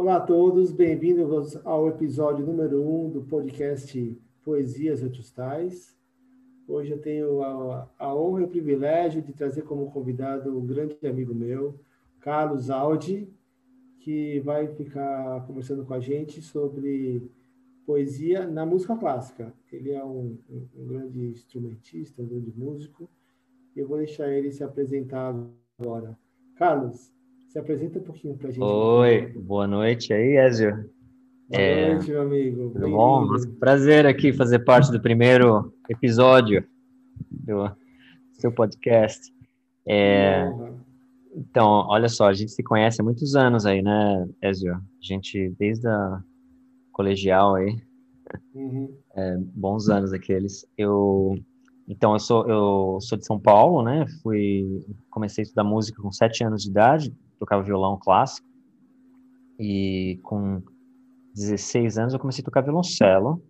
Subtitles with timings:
[0.00, 5.94] Olá a todos, bem-vindos ao episódio número 1 um do podcast Poesias Antustais.
[6.66, 10.96] Hoje eu tenho a, a, honra e o privilégio de trazer como convidado um grande
[11.06, 11.78] amigo meu,
[12.18, 13.28] Carlos Aldi,
[13.98, 17.30] que vai ficar conversando com a gente sobre
[17.84, 19.52] poesia na música clássica.
[19.70, 23.06] Ele é um, um grande instrumentista, um grande músico.
[23.76, 25.34] Eu vou deixar ele se apresentar
[25.78, 26.18] agora.
[26.56, 27.12] Carlos,
[27.50, 28.62] se apresenta um pouquinho para a gente.
[28.62, 30.70] Oi, boa noite aí, Ezio.
[31.48, 31.94] Boa é...
[31.94, 32.70] noite, meu amigo.
[32.70, 33.26] Tudo bom?
[33.58, 36.64] Prazer aqui fazer parte do primeiro episódio
[37.28, 37.74] do
[38.34, 39.34] seu podcast.
[39.84, 40.48] É...
[41.34, 44.74] Então, olha só, a gente se conhece há muitos anos aí, né, Ezio?
[44.74, 46.22] A gente, desde a
[46.92, 47.76] colegial aí,
[48.54, 48.96] uhum.
[49.16, 50.64] é, bons anos aqueles.
[50.78, 51.36] Eu,
[51.88, 54.06] então, eu sou, eu sou de São Paulo, né?
[54.22, 58.46] Fui, comecei a estudar música com sete anos de idade, tocava violão clássico.
[59.58, 60.62] E com
[61.34, 63.42] 16 anos eu comecei a tocar violoncelo.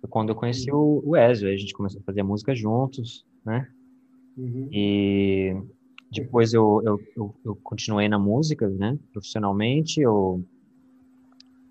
[0.00, 3.24] Foi quando eu conheci o, o Ezio, aí a gente começou a fazer música juntos,
[3.44, 3.68] né?
[4.36, 4.68] Uhum.
[4.72, 5.56] E
[6.10, 8.98] depois eu, eu, eu, eu, continuei na música, né?
[9.12, 10.44] Profissionalmente, eu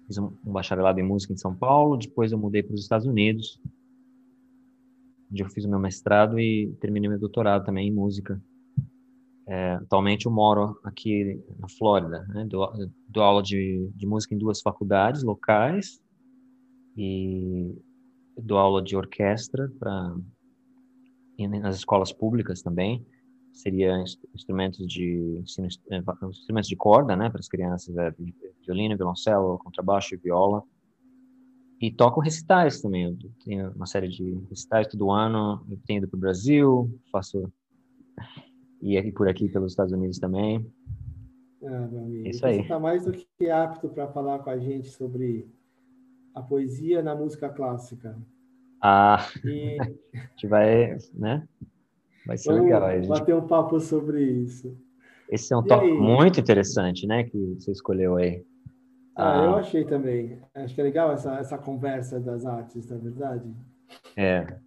[0.08, 3.06] fiz um, um bacharelado em música em São Paulo, depois eu mudei para os Estados
[3.06, 3.60] Unidos,
[5.32, 8.42] onde eu fiz o meu mestrado e terminei meu doutorado também em música.
[9.48, 12.46] É, atualmente eu moro aqui na Flórida, né?
[12.46, 12.72] dou,
[13.10, 16.02] dou aula de, de música em duas faculdades locais
[16.96, 17.76] e
[18.38, 20.16] dou aula de orquestra para
[21.38, 23.06] nas escolas públicas também
[23.54, 25.44] seria instrumentos de
[25.92, 28.14] é, instrumentos de corda, né, para as crianças, é,
[28.66, 30.64] violino, violoncelo, contrabaixo e viola.
[31.80, 33.04] E toco recitais também.
[33.04, 35.66] Eu tenho uma série de recitais todo ano.
[35.70, 37.52] Eu tenho ido para o Brasil, faço
[38.84, 40.70] e aqui por aqui pelos Estados Unidos também.
[41.64, 42.28] Ah, meu amigo.
[42.28, 42.58] Isso aí.
[42.58, 45.50] Você está mais do que apto para falar com a gente sobre
[46.36, 48.18] a poesia na música clássica.
[48.82, 49.78] Ah, e...
[50.14, 51.48] a gente vai, né?
[52.28, 52.84] Vai ser Vamos legal.
[52.84, 53.08] A gente...
[53.08, 54.78] bater um papo sobre isso.
[55.30, 57.24] Esse é um tópico muito interessante, né?
[57.24, 58.44] Que você escolheu aí.
[59.16, 60.40] Ah, ah, eu achei também.
[60.54, 63.56] Acho que é legal essa, essa conversa das artes, na é verdade.
[64.18, 64.58] É.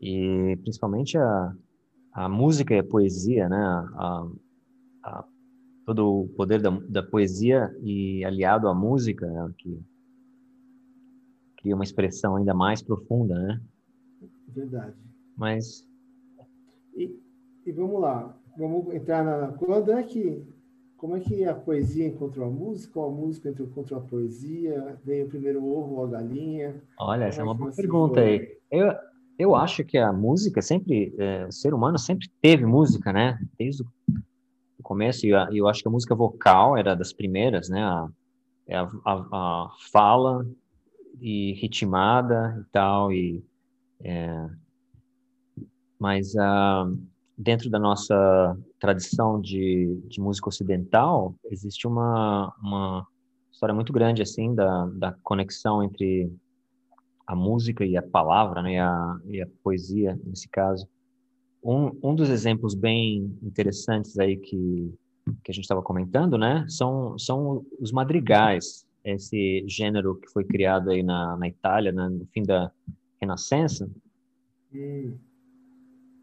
[0.00, 1.52] E principalmente a,
[2.16, 3.58] a música e a poesia, né?
[3.58, 4.26] A,
[5.04, 5.24] a,
[5.84, 9.52] todo o poder da, da poesia e aliado à música, né?
[9.58, 9.78] que
[11.58, 13.60] cria uma expressão ainda mais profunda, né?
[14.48, 14.94] Verdade.
[15.36, 15.86] Mas
[16.96, 17.14] e,
[17.66, 20.42] e vamos lá, vamos entrar na quando é que
[20.96, 24.98] como é que a poesia encontrou a música ou a música encontrou a poesia?
[25.04, 26.82] Veio primeiro o ovo ou a galinha?
[26.98, 28.22] Olha, essa é uma boa pergunta foi?
[28.22, 28.58] aí.
[28.70, 28.94] Eu,
[29.38, 33.38] eu acho que a música sempre, é, o ser humano sempre teve música, né?
[33.58, 37.82] Desde o começo, e eu, acho que a música vocal era das primeiras, né?
[37.82, 38.08] A,
[38.68, 40.46] é a, a fala
[41.20, 43.44] e ritmada e tal, e
[44.02, 44.48] é,
[45.98, 46.98] mas uh,
[47.36, 53.06] dentro da nossa tradição de, de música ocidental existe uma, uma
[53.50, 56.30] história muito grande assim da, da conexão entre
[57.26, 60.88] a música e a palavra, né, e a, e a poesia, nesse caso.
[61.62, 64.94] Um, um dos exemplos bem interessantes aí que,
[65.42, 70.90] que a gente estava comentando, né, são, são os madrigais, esse gênero que foi criado
[70.90, 72.70] aí na, na Itália, né, no fim da
[73.20, 73.90] Renascença,
[74.72, 75.16] hum.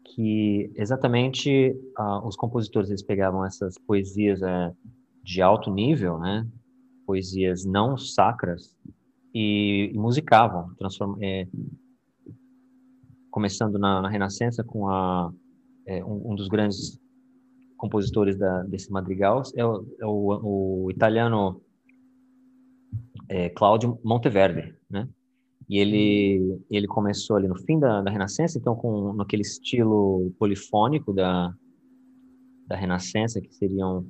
[0.04, 4.74] que exatamente uh, os compositores eles pegavam essas poesias uh,
[5.22, 6.46] de alto nível, né,
[7.06, 8.74] poesias não sacras,
[9.34, 10.70] e, e musicavam,
[11.20, 11.48] é,
[13.30, 15.32] começando na, na, Renascença com a,
[15.86, 17.00] é, um, um, dos grandes
[17.76, 21.60] compositores da, desse madrigal é o, é o, o italiano
[23.28, 25.08] é, Claudio Monteverdi, né?
[25.68, 31.12] E ele ele começou ali no fim da, da Renascença, então com naquele estilo polifônico
[31.12, 31.52] da
[32.68, 34.06] da Renascença, que seriam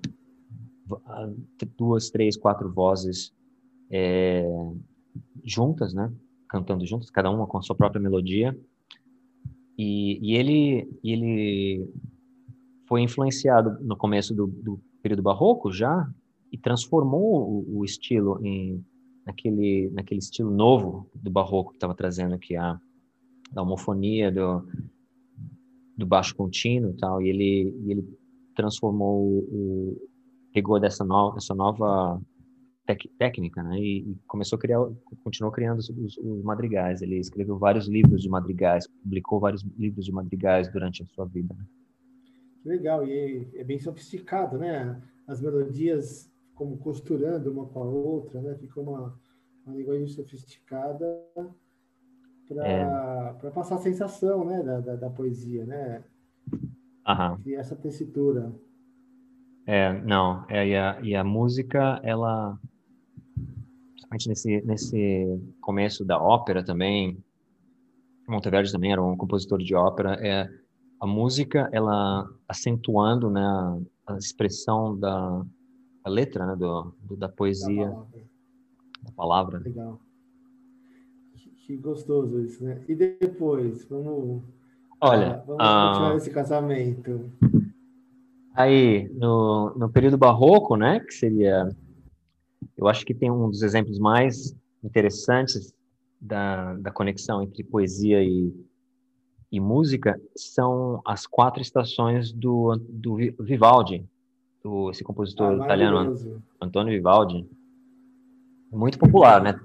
[1.79, 3.32] duas, três, quatro vozes
[3.91, 4.44] é,
[5.44, 6.12] juntas, né?
[6.49, 8.58] Cantando juntas, cada uma com a sua própria melodia.
[9.76, 11.88] E, e ele, ele
[12.87, 16.08] foi influenciado no começo do, do período barroco já
[16.52, 18.84] e transformou o, o, estilo em
[19.26, 22.78] naquele naquele estilo novo do barroco que estava trazendo aqui a
[23.52, 24.64] da homofonia do
[25.96, 28.19] do baixo contínuo e tal e ele ele
[28.55, 30.08] transformou o
[30.52, 32.20] pegou dessa nova essa nova
[33.19, 33.78] técnica, né?
[33.78, 34.78] E, e, começou a criar,
[35.22, 37.02] continuou criando os, os, madrigais.
[37.02, 41.54] Ele escreveu vários livros de madrigais, publicou vários livros de madrigais durante a sua vida.
[41.54, 41.64] Né?
[42.64, 45.00] Legal, e é bem sofisticado, né?
[45.26, 48.54] As melodias como costurando uma com a outra, né?
[48.56, 49.19] Fica uma,
[49.66, 51.04] uma linguagem sofisticada
[52.46, 53.50] para é.
[53.50, 56.04] passar a sensação, né, da, da, da poesia, né?
[57.06, 57.40] Aham.
[57.44, 58.52] E essa tessitura.
[59.66, 62.58] É, não, é, e, a, e a música, ela,
[64.09, 67.23] principalmente nesse, nesse começo da ópera também,
[68.29, 70.49] Monteverdi também era um compositor de ópera, é,
[71.01, 73.43] a música, ela acentuando né,
[74.06, 75.45] a expressão da
[76.03, 78.21] a letra, né, do, do da poesia, da palavra.
[79.03, 79.59] Da palavra.
[79.59, 80.01] Legal.
[81.35, 82.83] Que, que, gostoso isso, né?
[82.87, 84.43] E depois, vamos,
[85.01, 87.33] Olha, vamos ah, continuar esse casamento.
[88.55, 91.75] Aí, no, no período barroco, né, que seria,
[92.76, 95.73] eu acho que tem um dos exemplos mais interessantes
[96.21, 98.53] da, da conexão entre poesia e,
[99.50, 104.05] e música, são as quatro estações do, do Vivaldi,
[104.62, 107.47] do, esse compositor ah, italiano, Antônio Vivaldi.
[108.73, 109.61] Muito popular, né?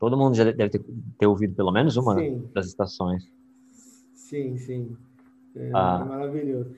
[0.00, 0.84] Todo mundo já deve ter,
[1.18, 2.48] ter ouvido pelo menos uma sim.
[2.54, 3.24] das estações.
[4.14, 4.96] Sim, sim.
[5.54, 6.02] É, ah.
[6.02, 6.74] é maravilhoso.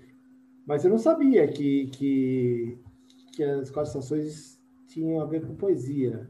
[0.67, 2.79] Mas eu não sabia que, que,
[3.33, 4.60] que as quatro estações
[4.90, 6.28] tinham a ver com poesia.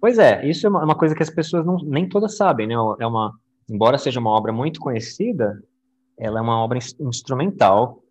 [0.00, 2.74] Pois é, isso é uma, coisa que as pessoas não, nem todas sabem, né?
[2.74, 3.36] É uma,
[3.68, 5.60] embora seja uma obra muito conhecida,
[6.16, 8.02] ela é uma obra instrumental.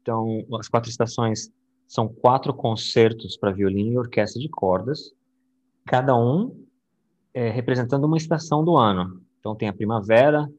[0.00, 1.52] Então, as quatro estações
[1.86, 5.12] são quatro concertos para violino e orquestra de cordas,
[5.84, 6.56] cada um
[7.34, 9.20] é, representando uma estação do ano.
[9.38, 10.50] Então, tem a primavera,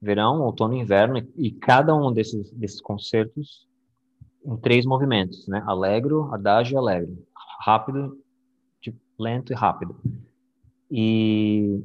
[0.00, 3.68] verão, outono e inverno, e, cada um desses, desses concertos
[4.44, 5.62] em três movimentos, né?
[5.66, 7.16] Alegro, adagio e alegro.
[7.60, 8.18] Rápido,
[8.80, 9.96] tipo, lento e rápido.
[10.90, 11.80] E,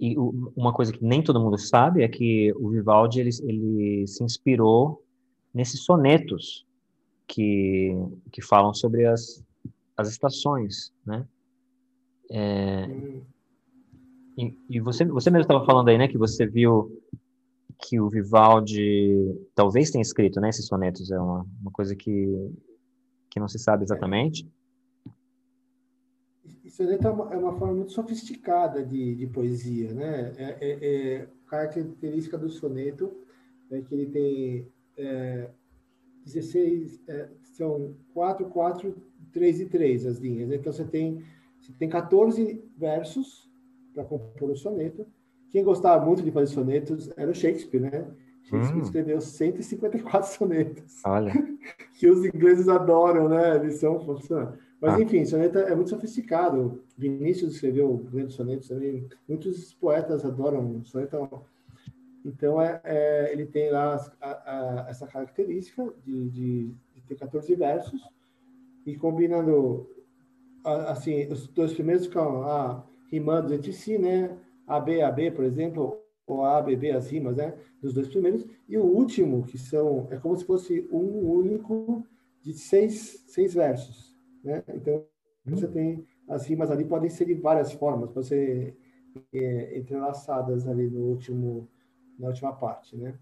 [0.00, 0.16] e
[0.56, 5.04] uma coisa que nem todo mundo sabe é que o Vivaldi ele, ele se inspirou
[5.52, 6.66] nesses sonetos
[7.26, 7.92] que,
[8.30, 9.44] que falam sobre as,
[9.96, 11.26] as estações, né?
[12.30, 12.88] É.
[14.38, 16.90] E, e você, você mesmo estava falando aí, né, que você viu
[17.78, 22.50] que o Vivaldi talvez tenha escrito, né, esses sonetos, é uma, uma coisa que,
[23.32, 24.46] que não se sabe exatamente.
[26.78, 30.32] É uma, é uma forma muito sofisticada de, de poesia, né?
[30.36, 33.10] É, é, é, característica do soneto
[33.70, 34.68] é que ele tem
[34.98, 35.48] é,
[36.26, 38.94] 16, é, são 4, 4,
[39.32, 40.50] 3 e 3 as linhas.
[40.50, 41.24] Então você tem,
[41.58, 43.50] você tem 14 versos
[43.94, 45.06] para compor o soneto.
[45.50, 48.06] Quem gostava muito de fazer sonetos era o Shakespeare, né?
[48.42, 48.82] Shakespeare hum.
[48.82, 51.00] escreveu 154 sonetos.
[51.04, 51.32] Olha.
[51.94, 53.56] que os ingleses adoram, né?
[53.56, 53.98] Eles são
[54.80, 55.00] Mas, ah.
[55.00, 56.82] enfim, soneto é muito sofisticado.
[56.98, 59.08] Vinícius escreveu grandes sonetos também.
[59.28, 61.44] Muitos poetas adoram soneto.
[62.24, 67.54] Então, é, é ele tem lá a, a, essa característica de, de, de, ter 14
[67.54, 68.00] versos
[68.84, 69.88] e combinando,
[70.64, 74.36] assim, os dois primeiros ficam ah, rimando entre si, né?
[74.66, 77.54] AB, AB, por exemplo, ou ABB, as rimas, né?
[77.80, 78.46] Dos dois primeiros.
[78.68, 82.06] E o último, que são, é como se fosse um único
[82.40, 84.62] de seis, seis versos, né?
[84.74, 85.04] Então,
[85.44, 88.76] você tem as rimas ali, podem ser de várias formas, podem ser
[89.32, 91.68] é, entrelaçadas ali no último,
[92.18, 93.14] na última parte, né?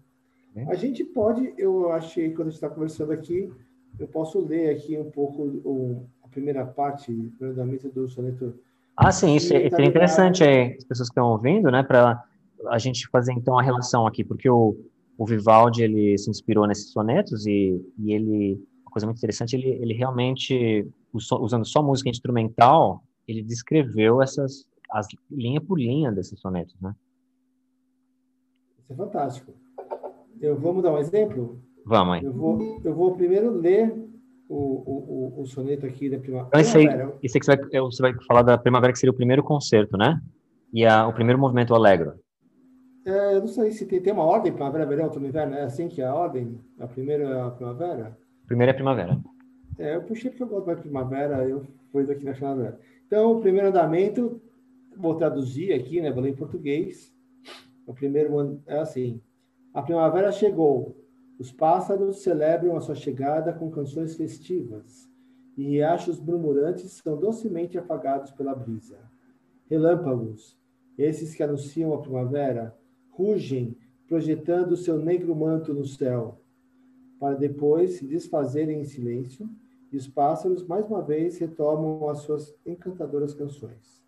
[0.67, 3.49] A gente pode, eu achei, quando a gente está conversando aqui,
[3.97, 8.59] eu posso ler aqui um pouco a primeira parte, primeiramente, do soneto
[8.95, 12.23] ah, sim, isso é, seria interessante aí, as pessoas que estão ouvindo, né, para
[12.69, 14.75] a gente fazer então a relação aqui, porque o,
[15.17, 19.69] o Vivaldi, ele se inspirou nesses sonetos e, e ele, uma coisa muito interessante, ele,
[19.69, 26.75] ele realmente, usando só música instrumental, ele descreveu essas, as linha por linha desses sonetos,
[26.81, 26.95] né?
[28.79, 29.53] Isso é fantástico.
[30.41, 31.61] Eu, vamos dar um exemplo?
[31.85, 32.23] Vamos aí.
[32.23, 33.93] Eu vou, eu vou primeiro ler
[34.49, 36.47] o, o, o, soneto aqui da primavera.
[36.49, 36.85] Então, esse aí,
[37.23, 39.97] esse aí que você vai, você vai falar da primavera, que seria o primeiro concerto,
[39.97, 40.19] né?
[40.73, 42.13] E a, o primeiro movimento alegro.
[43.05, 45.55] É, eu não sei se tem, tem uma ordem, primavera, verão, outono, inverno.
[45.55, 46.59] É assim que é a ordem?
[46.79, 48.17] A primeira é a primavera?
[48.45, 49.19] Primeira é a primavera.
[49.77, 52.79] É, eu puxei porque eu gosto mais de primavera, eu fui daqui na primavera.
[53.07, 54.41] Então, o primeiro andamento,
[54.95, 56.11] vou traduzir aqui, né?
[56.11, 57.15] Vou ler em português.
[57.87, 59.21] O primeiro é assim.
[59.73, 60.95] A primavera chegou,
[61.39, 65.09] os pássaros celebram a sua chegada com canções festivas,
[65.57, 68.99] e riachos murmurantes são docemente apagados pela brisa.
[69.69, 70.57] Relâmpagos,
[70.97, 72.75] esses que anunciam a primavera,
[73.11, 73.75] rugem,
[74.07, 76.39] projetando seu negro manto no céu,
[77.19, 79.47] para depois se desfazerem em silêncio,
[79.91, 84.01] e os pássaros mais uma vez retomam as suas encantadoras canções.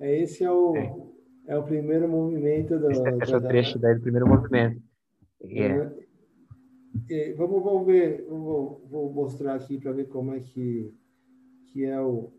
[0.00, 0.96] É, esse é o, é.
[1.48, 2.90] é o primeiro movimento do.
[2.90, 4.80] Esse, esse é o trecho daí do primeiro movimento.
[5.42, 5.90] É.
[7.08, 10.92] É, vamos, vamos ver, vou, vou mostrar aqui para ver como é que
[11.72, 12.32] que é o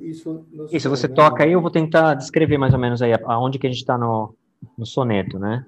[0.00, 1.14] isso, isso você né?
[1.14, 3.96] toca aí, eu vou tentar descrever mais ou menos aí aonde que a gente está
[3.96, 4.34] no,
[4.76, 5.66] no soneto, né?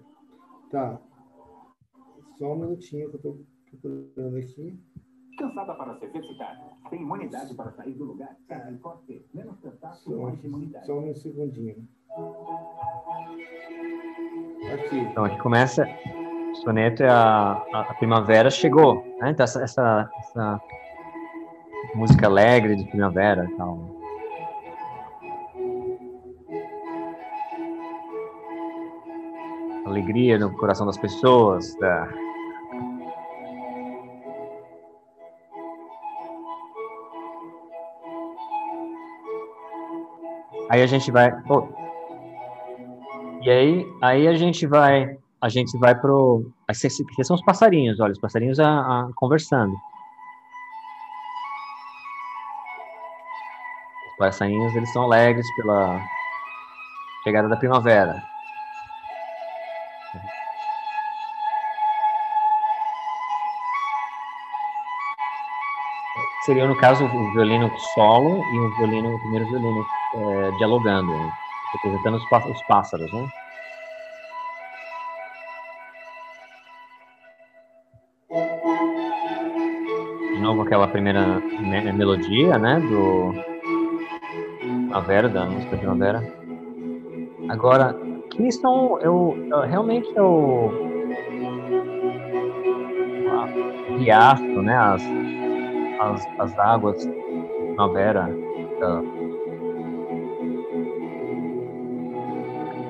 [0.70, 1.00] Tá.
[2.38, 3.46] Só um minutinho que eu estou
[3.82, 4.78] procurando aqui.
[5.38, 6.56] Cansada para se exercitar,
[6.90, 8.36] tem imunidade para sair do lugar?
[8.48, 8.58] É.
[8.82, 10.86] Pode menos cansaço, mais imunidade.
[10.86, 11.88] Só um segundinho.
[14.74, 14.98] Aqui.
[14.98, 15.86] Então, aqui começa.
[16.52, 19.30] O soneto é a, a, primavera chegou, né?
[19.30, 20.60] Então, essa, essa, essa
[21.94, 23.78] música alegre de primavera e tal.
[29.90, 31.76] Alegria no coração das pessoas.
[40.70, 41.32] Aí a gente vai.
[41.48, 41.66] Oh.
[43.42, 46.48] E aí, aí a gente vai, a gente vai pro.
[46.68, 49.72] Esses são os passarinhos, olha, os passarinhos a, a, conversando.
[54.12, 56.00] Os passarinhos eles são alegres pela
[57.24, 58.29] chegada da primavera.
[66.50, 71.32] Seria, no caso, o violino solo e o violino, o primeiro violino é, dialogando, né?
[71.72, 73.28] representando os, os pássaros, né?
[80.34, 83.32] De novo aquela primeira me melodia, né, do
[84.58, 86.20] Primavera, da música Primavera.
[87.48, 87.96] Agora,
[88.50, 90.72] são, eu, eu realmente eu
[93.98, 95.19] riacho, né, as
[96.00, 98.28] as, as águas primavera
[98.80, 99.02] da,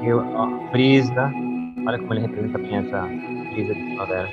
[0.02, 1.31] e a brisa,
[1.87, 3.02] olha como ele representa bem essa
[3.52, 4.29] brisa de primavera.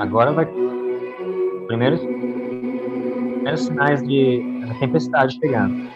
[0.00, 0.46] Agora vai
[1.66, 4.42] primeiros, primeiros sinais de
[4.80, 5.88] tempestade chegando.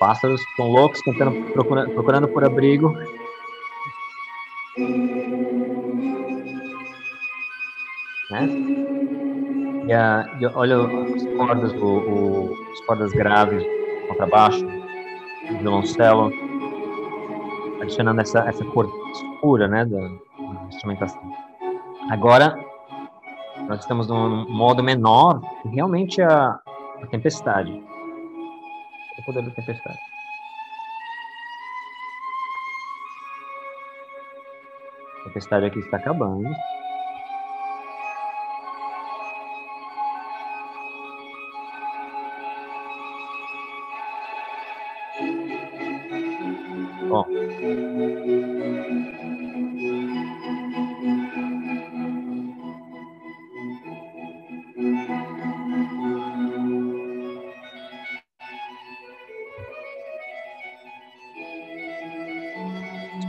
[0.00, 2.90] Pássaros estão loucos, tentando, procurando, procurando por abrigo.
[8.30, 8.48] Né?
[9.86, 13.62] E, a, e olha as cordas, o, o, as cordas graves,
[14.08, 14.66] contrabaixo,
[15.60, 16.32] violoncelo,
[17.82, 21.20] adicionando essa, essa cor escura né, da, da instrumentação.
[22.08, 22.56] Agora,
[23.68, 26.58] nós estamos num modo menor, realmente a,
[27.02, 27.89] a tempestade
[29.32, 29.98] poder da tempestade.
[35.20, 36.48] A tempestade aqui está acabando.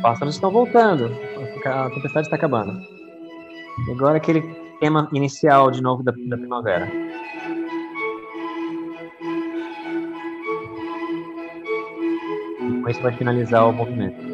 [0.01, 1.11] Pássaros estão voltando.
[1.65, 2.81] A tempestade está acabando.
[3.87, 4.41] E agora aquele
[4.79, 6.91] tema inicial de novo da, da primavera.
[12.59, 14.31] E com isso vai finalizar o movimento.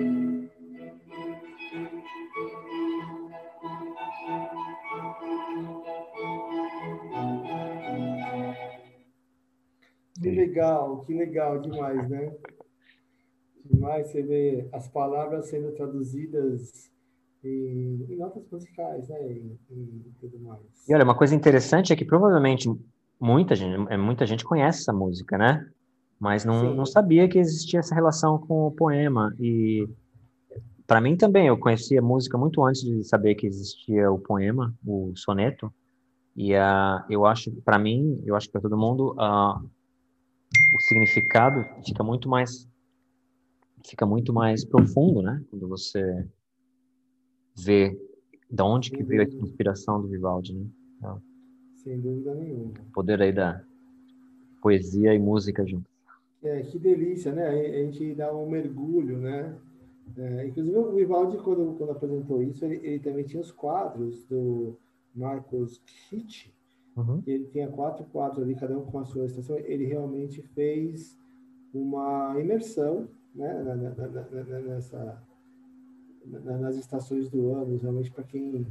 [10.21, 12.31] Que legal, que legal demais, né?
[13.67, 16.91] Demais você vê as palavras sendo traduzidas
[17.43, 19.31] em, em notas musicais, né?
[19.31, 20.61] E, e, tudo mais.
[20.87, 22.69] E olha, uma coisa interessante é que provavelmente
[23.19, 25.67] muita gente, é, muita gente conhece essa música, né?
[26.19, 29.35] Mas não, não sabia que existia essa relação com o poema.
[29.39, 29.87] E
[30.87, 34.73] para mim também, eu conhecia a música muito antes de saber que existia o poema,
[34.85, 35.71] o soneto.
[36.35, 39.59] E uh, eu acho, para mim, eu acho que para todo mundo, uh,
[40.75, 42.67] o significado fica muito mais
[43.87, 45.43] fica muito mais profundo, né?
[45.49, 46.27] Quando você
[47.55, 47.97] vê
[48.49, 50.65] de onde que veio a inspiração do Vivaldi, né?
[50.97, 51.21] Então,
[51.83, 52.73] Sem dúvida nenhuma.
[52.89, 53.63] O poder aí da
[54.61, 55.91] poesia e música juntos.
[56.43, 57.47] É, que delícia, né?
[57.47, 59.57] A gente dá um mergulho, né?
[60.15, 64.75] É, inclusive o Vivaldi, quando, quando apresentou isso, ele, ele, também tinha os quadros do
[65.13, 66.53] Marcos Kitt.
[66.95, 67.21] Uhum.
[67.27, 69.57] Ele tinha quatro quadros ali, cada um com a sua estação.
[69.57, 71.17] Ele realmente fez
[71.73, 75.23] uma imersão né, na, na, na, nessa,
[76.25, 78.67] nas estações do ano, realmente para quem,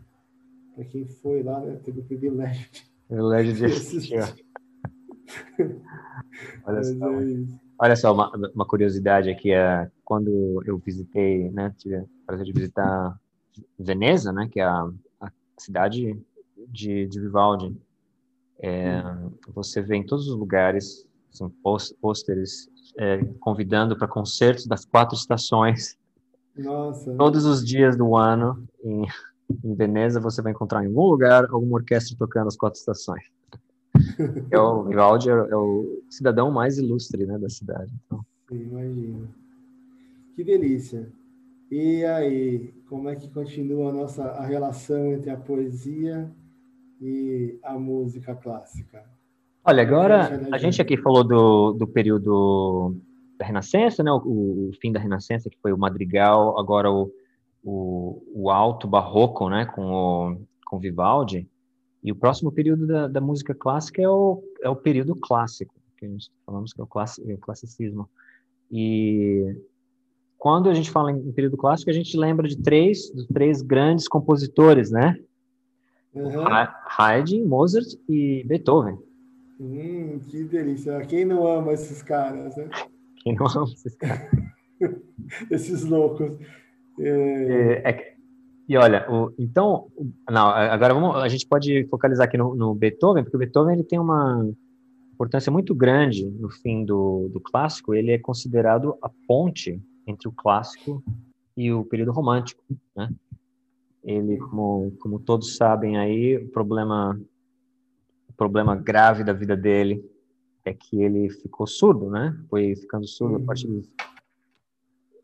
[0.90, 4.18] quem foi lá, né, teve o privilégio de, privilégio de assistir.
[6.66, 7.12] Olha só.
[7.12, 12.46] É Olha só, uma, uma curiosidade aqui, é, quando eu visitei, né, tive o prazer
[12.46, 13.20] de visitar
[13.78, 16.18] Veneza, né, que é a, a cidade
[16.68, 17.76] de, de Vivaldi,
[18.58, 19.02] é,
[19.54, 21.52] você vê em todos os lugares são
[22.00, 25.96] pôsteres é, convidando para concertos das quatro estações.
[26.56, 27.14] Nossa.
[27.14, 29.04] Todos os dias do ano, em,
[29.64, 33.24] em Veneza, você vai encontrar em algum lugar alguma orquestra tocando as quatro estações.
[34.50, 37.92] é o Vivaldi é, é, o cidadão mais ilustre né, da cidade.
[38.06, 38.24] Então.
[38.50, 39.28] Imagino.
[40.34, 41.10] Que delícia.
[41.70, 46.30] E aí, como é que continua a nossa a relação entre a poesia
[47.00, 49.04] e a música clássica?
[49.66, 52.96] Olha, agora a gente aqui falou do, do período
[53.36, 54.12] da Renascença, né?
[54.12, 57.10] O, o, fim da Renascença, que foi o madrigal, agora o,
[57.64, 59.66] o, o alto barroco, né?
[59.66, 61.48] Com o com Vivaldi.
[62.02, 66.04] E o próximo período da, da música clássica é o, é o período clássico, que
[66.04, 68.08] a gente falamos que é o, classi, é o classicismo.
[68.70, 69.56] E
[70.36, 73.62] quando a gente fala em, em período clássico, a gente lembra de três, de três
[73.62, 75.18] grandes compositores, né?
[76.12, 76.44] Uhum.
[76.98, 78.98] Haydn, Mozart e Beethoven.
[79.58, 81.00] Hum, que delícia.
[81.06, 82.68] Quem não ama esses caras, né?
[83.22, 84.30] Quem não ama esses caras?
[85.50, 86.32] esses loucos.
[86.98, 87.82] É...
[87.84, 88.16] É, é,
[88.68, 89.86] e olha, o, então,
[90.28, 93.84] não, agora vamos, a gente pode focalizar aqui no, no, Beethoven, porque o Beethoven ele
[93.84, 94.50] tem uma
[95.14, 97.94] importância muito grande no fim do, do clássico.
[97.94, 101.02] Ele é considerado a ponte entre o clássico
[101.56, 102.62] e o período romântico,
[102.94, 103.08] né?
[104.04, 107.20] Ele, como, como todos sabem aí, o problema,
[108.36, 110.04] problema grave da vida dele
[110.64, 112.36] é que ele ficou surdo, né?
[112.48, 113.88] Foi ficando surdo a partir dos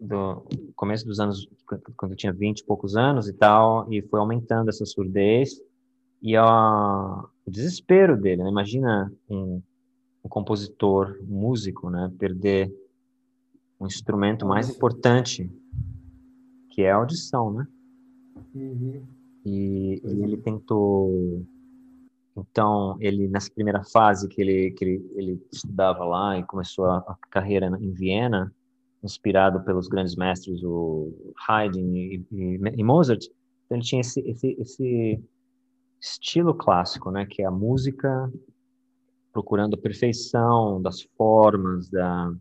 [0.03, 1.49] do começo dos anos,
[1.97, 5.63] quando tinha 20 e poucos anos e tal, e foi aumentando essa surdez
[6.21, 8.51] e a, o desespero dele, né?
[8.51, 9.63] Imagina um,
[10.25, 12.13] um, compositor, um músico, né?
[12.19, 12.73] Perder
[13.81, 15.49] um instrumento mais importante,
[16.71, 17.67] que é a audição, né?
[18.55, 19.03] Uhum.
[19.45, 21.45] E, e, ele tentou
[22.37, 26.99] então ele nessa primeira fase que ele que ele, ele estudava lá e começou a,
[26.99, 28.53] a carreira em Viena
[29.03, 33.25] inspirado pelos grandes mestres, o Haydn e, e, e Mozart,
[33.67, 35.25] então ele tinha esse, esse, esse
[36.01, 38.33] estilo clássico, né, que é a música
[39.33, 42.33] procurando a perfeição das formas, da,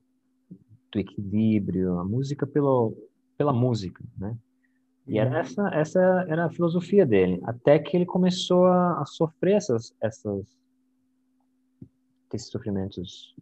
[0.91, 2.95] do equilíbrio, a música pelo,
[3.37, 4.37] pela música, né?
[5.07, 5.37] E era uhum.
[5.37, 10.45] essa, essa era a filosofia dele, até que ele começou a, a sofrer essas, essas,
[12.33, 13.35] esses sofrimentos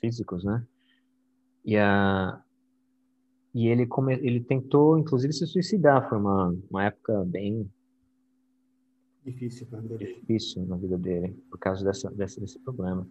[0.00, 0.64] físicos, né?
[1.64, 2.40] E, a,
[3.54, 6.08] e ele, come, ele tentou, inclusive, se suicidar.
[6.08, 7.68] Foi uma, uma época bem
[9.24, 9.66] difícil,
[9.98, 13.06] difícil na vida dele, por causa dessa, dessa, desse problema.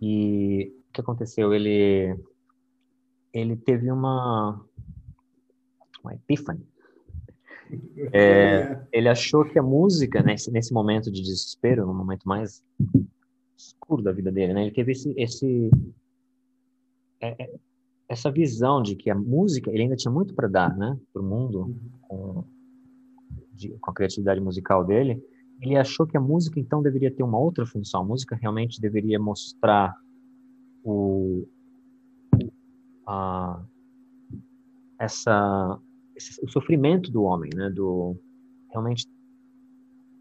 [0.00, 1.52] E o que aconteceu?
[1.52, 2.16] Ele,
[3.32, 4.64] ele teve uma,
[6.02, 6.64] uma epífane.
[8.12, 12.62] É, ele achou que a música, nesse, nesse momento de desespero, no momento mais
[13.56, 15.70] escuro da vida dele, né, ele teve esse, esse
[17.20, 17.58] é, é
[18.08, 21.24] essa visão de que a música, ele ainda tinha muito para dar, né, para o
[21.24, 22.42] mundo, com,
[23.52, 25.22] de, com a criatividade musical dele,
[25.60, 28.02] ele achou que a música então deveria ter uma outra função.
[28.02, 29.94] A música realmente deveria mostrar
[30.84, 31.46] o
[33.06, 33.60] a,
[34.98, 35.78] essa
[36.18, 38.16] esse, o sofrimento do homem, né, do
[38.70, 39.06] realmente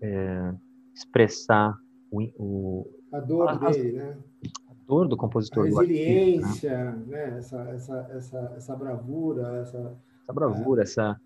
[0.01, 0.53] é,
[0.95, 1.77] expressar
[2.11, 4.17] o, o a dor a, dele, né?
[4.87, 5.65] dor do compositor.
[5.65, 7.27] A resiliência, artista, né?
[7.27, 7.37] né?
[7.37, 9.97] Essa, essa, essa, essa bravura, essa...
[10.23, 10.83] Essa bravura, é.
[10.83, 11.21] essa...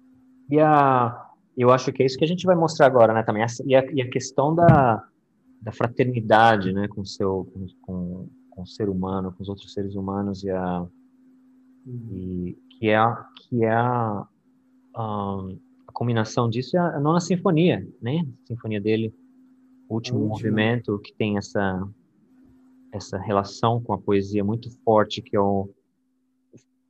[0.49, 1.27] E a...
[1.55, 3.45] Eu acho que é isso que a gente vai mostrar agora, né, também.
[3.65, 5.05] E, a, e a questão da,
[5.61, 7.45] da fraternidade, né, com o seu...
[7.53, 10.81] Com, com, com o ser humano, com os outros seres humanos e a...
[11.85, 12.09] Uhum.
[12.11, 14.27] E, que é, a, que é a,
[14.95, 15.47] a,
[15.87, 18.25] a combinação disso é a, nona sinfonia, né?
[18.43, 19.13] A sinfonia dele,
[19.89, 21.87] o último movimento que tem essa
[22.93, 25.69] essa relação com a poesia muito forte que é o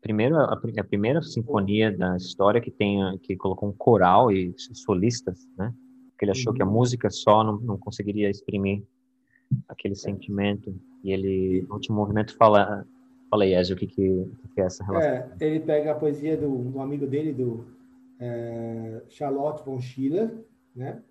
[0.02, 5.48] primeiro a, a primeira sinfonia da história que tem que colocou um coral e solistas,
[5.58, 5.74] né?
[6.18, 6.58] Que ele achou uhum.
[6.58, 6.74] que a uhum.
[6.74, 8.84] música só não, não conseguiria exprimir
[9.68, 12.86] aquele sentimento e ele no último movimento fala
[13.32, 15.10] fala aí, o que, que, que é essa relação?
[15.10, 17.66] É, ele pega a poesia do, do amigo dele, do
[18.22, 20.32] é, Charlotte von Schiller,
[20.76, 21.02] né?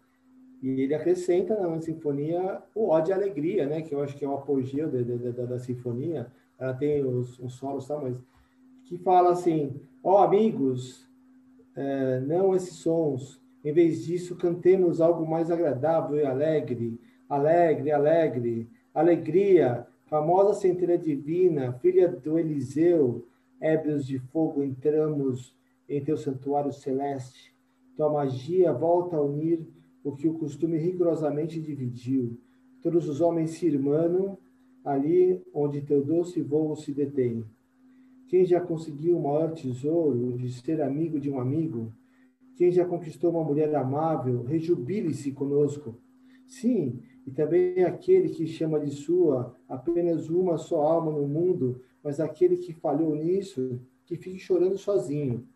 [0.62, 3.82] E ele acrescenta na sinfonia o ódio e alegria, né?
[3.82, 5.00] Que eu acho que é o apogeu da,
[5.32, 6.30] da, da sinfonia.
[6.58, 7.98] Ela tem os, os solos, tá?
[7.98, 8.16] Mas
[8.84, 11.08] que fala assim: ó oh, amigos,
[11.74, 13.40] é, não esses sons.
[13.64, 21.72] Em vez disso, cantemos algo mais agradável e alegre, alegre, alegre, alegria, Famosa centelha divina,
[21.74, 23.24] filha do Eliseu,
[23.60, 25.54] ébrios de fogo entramos
[25.90, 27.52] em teu santuário celeste.
[27.96, 29.66] Tua magia volta a unir
[30.04, 32.38] o que o costume rigorosamente dividiu.
[32.80, 34.38] Todos os homens se irmanam
[34.84, 37.44] ali onde teu doce voo se detém.
[38.28, 41.92] Quem já conseguiu o maior tesouro de ser amigo de um amigo?
[42.56, 45.96] Quem já conquistou uma mulher amável, rejubile-se conosco.
[46.46, 52.20] Sim, e também aquele que chama de sua apenas uma só alma no mundo, mas
[52.20, 55.46] aquele que falhou nisso, que fique chorando sozinho.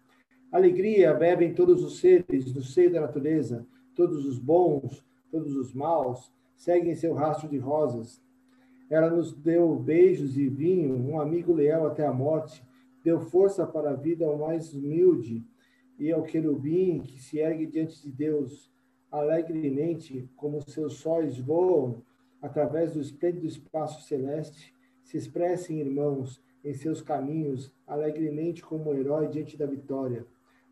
[0.54, 6.32] Alegria bebem todos os seres no seio da natureza, todos os bons, todos os maus,
[6.54, 8.22] seguem seu rastro de rosas.
[8.88, 12.64] Ela nos deu beijos e vinho, um amigo leal até a morte,
[13.02, 15.44] deu força para a vida ao mais humilde
[15.98, 18.70] e ao querubim que se ergue diante de Deus
[19.10, 22.00] alegremente, como seus sóis voam
[22.40, 29.26] através do esplêndido espaço celeste, se expressem, irmãos, em seus caminhos, alegremente como um herói
[29.26, 30.24] diante da vitória.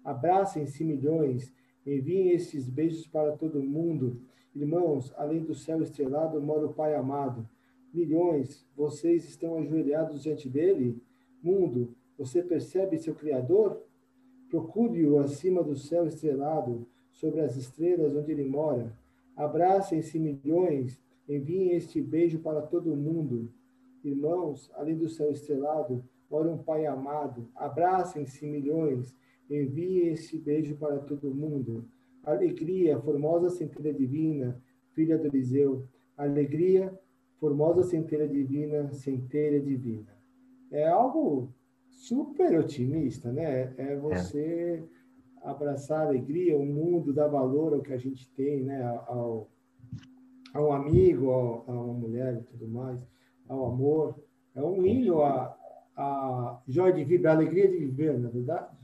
[0.05, 1.53] Abracem-se milhões,
[1.87, 4.21] enviem esses beijos para todo mundo.
[4.55, 7.49] Irmãos, além do céu estrelado mora o Pai amado.
[7.93, 11.03] Milhões, vocês estão ajoelhados diante dele?
[11.43, 13.83] Mundo, você percebe seu Criador?
[14.49, 18.97] Procure-o acima do céu estrelado, sobre as estrelas onde ele mora.
[19.37, 23.53] Abracem-se milhões, enviem este beijo para todo mundo.
[24.05, 27.49] Irmãos, além do céu estrelado, mora um Pai amado.
[27.55, 29.15] Abracem-se milhões,
[29.55, 31.85] enviem este beijo para todo mundo.
[32.25, 34.61] Alegria, formosa centelha divina,
[34.93, 35.87] filha do Eliseu.
[36.17, 36.93] Alegria,
[37.39, 40.17] formosa centelha divina, centelha divina.
[40.71, 41.53] É algo
[41.89, 43.73] super otimista, né?
[43.77, 44.83] É você.
[44.99, 45.03] É
[45.43, 48.83] abraçar a alegria, o mundo dá valor ao que a gente tem, né?
[49.07, 49.49] Ao,
[50.55, 53.01] ao amigo, ao, a uma mulher e tudo mais,
[53.49, 54.15] ao amor.
[54.55, 55.57] É um hino a,
[55.97, 58.77] a joia de viver, a alegria de viver, na é verdade?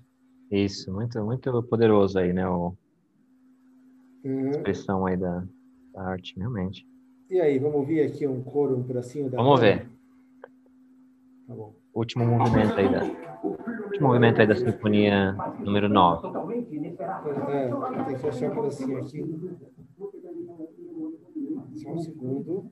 [0.51, 2.49] Isso, muito, muito poderoso aí, né?
[2.49, 2.75] O,
[4.25, 4.47] uhum.
[4.47, 5.45] A expressão aí da,
[5.93, 6.87] da, arte, realmente.
[7.31, 9.37] E aí, vamos ouvir aqui um coro, um pedacinho da.
[9.37, 9.87] Vamos ver.
[11.47, 11.75] Tá bom.
[11.95, 13.29] Último movimento aí da
[14.01, 16.29] movimento aí da sinfonia número 9.
[17.49, 19.59] É, tem que achar um pedacinho aqui.
[21.77, 22.71] Só um segundo.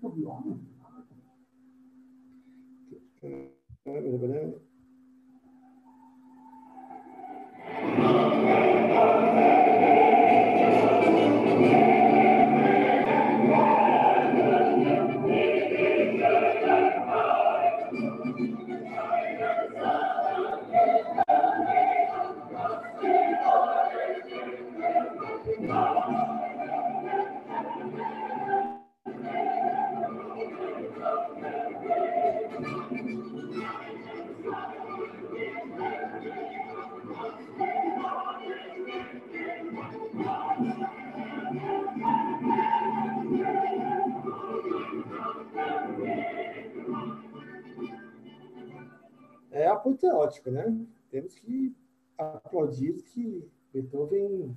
[50.46, 50.76] Apoteótico, né?
[51.10, 51.74] Temos que
[52.16, 54.56] aplaudir que Beethoven,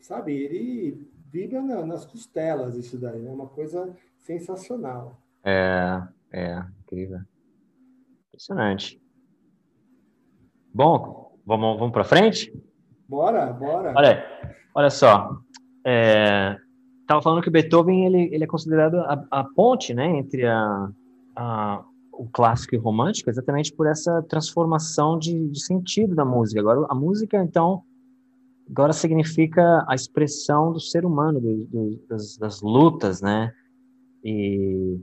[0.00, 3.30] sabe, ele vibra nas costelas isso daí, é né?
[3.30, 5.20] uma coisa sensacional.
[5.44, 7.20] É, é, incrível.
[8.28, 9.00] Impressionante.
[10.72, 12.52] Bom, vamos, vamos para frente?
[13.08, 13.92] Bora, bora.
[13.96, 14.24] Olha,
[14.74, 15.38] olha só.
[15.86, 16.56] É,
[17.06, 20.88] tava falando que Beethoven ele, ele é considerado a, a ponte, né, entre a,
[21.36, 21.84] a
[22.24, 26.60] o clássico e romântico exatamente por essa transformação de, de, sentido da música.
[26.60, 27.82] Agora, a música, então,
[28.68, 33.52] agora significa a expressão do ser humano, do, do, das, das, lutas, né?
[34.24, 34.98] E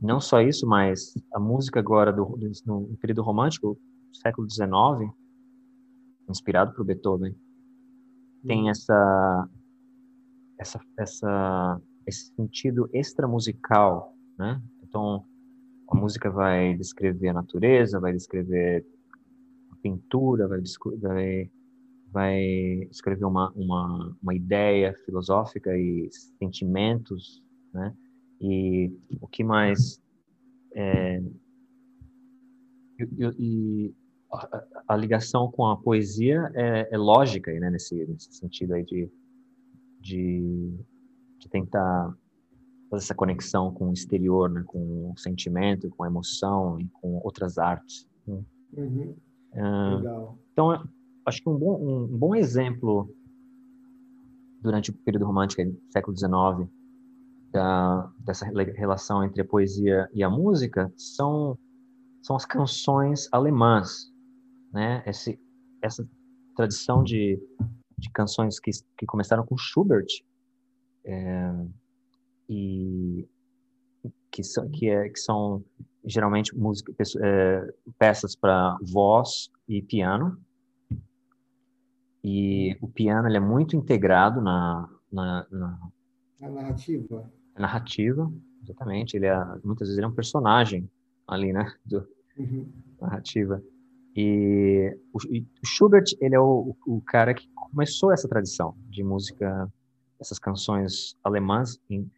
[0.00, 3.78] não só isso, mas a música agora, do, no período romântico,
[4.12, 5.10] século XIX,
[6.28, 7.34] inspirado por Beethoven,
[8.46, 8.70] tem uhum.
[8.70, 9.48] essa,
[10.58, 14.60] essa, essa, esse sentido extramusical, né?
[14.82, 15.24] Então,
[15.90, 18.86] a música vai descrever a natureza, vai descrever
[19.72, 20.60] a pintura, vai,
[21.00, 21.50] vai,
[22.12, 22.42] vai
[22.90, 27.42] escrever uma, uma, uma ideia filosófica e sentimentos,
[27.74, 27.94] né?
[28.40, 30.00] E o que mais
[30.74, 31.20] é,
[32.98, 33.94] e, e
[34.32, 37.68] a, a, ligação com a poesia é, é lógica, né?
[37.68, 39.10] Nesse, nesse sentido aí de,
[40.00, 40.78] de,
[41.38, 42.16] de tentar
[42.90, 47.20] fazer essa conexão com o exterior, né, com o sentimento, com a emoção e com
[47.22, 48.06] outras artes.
[48.26, 48.42] Né?
[48.76, 49.16] Uhum.
[49.52, 50.38] Uh, Legal.
[50.52, 50.88] Então,
[51.24, 53.14] acho que um bom, um, um bom exemplo
[54.60, 56.68] durante o período romântico, século XIX,
[57.52, 61.58] da, dessa relação entre a poesia e a música são
[62.22, 64.12] são as canções alemãs,
[64.72, 65.02] né?
[65.06, 65.40] Esse,
[65.80, 66.06] essa
[66.54, 67.40] tradição de,
[67.96, 70.06] de canções que, que começaram com Schubert
[71.04, 71.54] é,
[72.50, 73.28] e
[74.28, 75.64] que são, que, é, que são
[76.04, 80.36] geralmente música, é, peças para voz e piano.
[82.24, 85.78] E o piano ele é muito integrado na, na, na,
[86.40, 87.30] na narrativa.
[87.56, 88.32] Narrativa,
[88.62, 89.16] exatamente.
[89.16, 90.90] Ele é, muitas vezes ele é um personagem
[91.28, 92.68] ali, né, do, uhum.
[93.00, 93.62] narrativa.
[94.16, 99.72] E o, o, Schubert, ele é o, o cara que começou essa tradição de música,
[100.18, 102.10] essas canções alemãs em,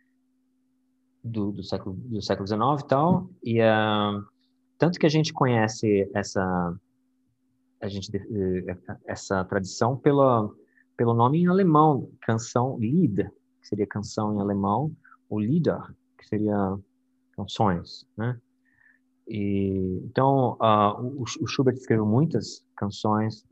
[1.22, 4.24] do, do, século do século XIX e tal, e uh,
[4.78, 6.74] tanto que a gente conhece essa
[7.80, 10.48] a gente eh, essa tradição pela
[10.96, 13.28] pelo nome em alemão, canção Lied,
[13.60, 14.94] que seria canção em alemão,
[15.28, 15.80] ou Lieder,
[16.18, 16.78] que seria
[17.34, 18.38] canções, né?
[19.26, 23.46] E, então, uh, o, o, Schubert escreveu muitas canções,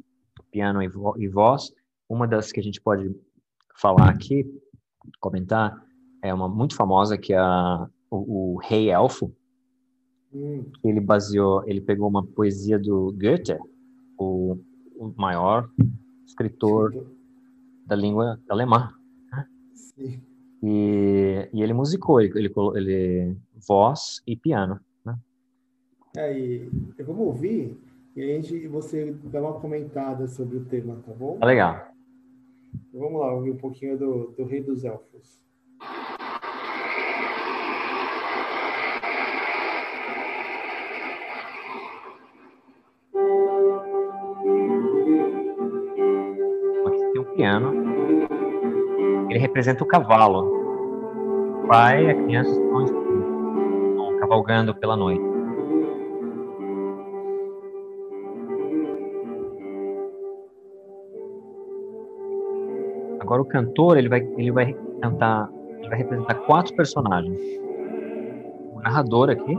[0.51, 1.73] piano e, vo e, voz.
[2.09, 3.15] Uma das que a gente pode
[3.77, 4.45] falar aqui,
[5.21, 5.81] comentar,
[6.23, 9.33] é uma muito famosa que é a, o, o Rei Elfo.
[10.33, 10.65] Hum.
[10.85, 13.59] Ele baseou, ele pegou uma poesia do Goethe,
[14.19, 14.59] o,
[14.97, 15.69] o maior
[16.27, 17.07] escritor Sim.
[17.87, 18.93] da língua alemã.
[19.75, 20.21] Sim.
[20.63, 24.79] E, e ele musicou, ele, ele, ele voz e piano.
[26.17, 26.69] É, e
[27.05, 27.79] vamos ouvir
[28.17, 31.39] e a gente, você dá uma comentada sobre o tema, tá bom?
[31.39, 31.89] Tá legal.
[32.93, 35.41] Vamos lá, ouvir um pouquinho do, do Rei dos Elfos.
[49.51, 50.61] Representa o cavalo.
[51.65, 55.23] O pai e a criança estão cavalgando pela noite.
[63.21, 67.41] Agora o cantor, ele vai, ele vai cantar, ele vai representar quatro personagens.
[68.75, 69.57] O narrador aqui,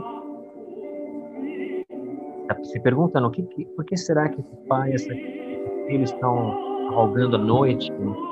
[2.48, 3.42] tá se perguntando o que,
[3.76, 5.14] por que será que esse pai essa
[5.86, 7.90] filho estão rogando à noite?
[7.92, 8.31] Né?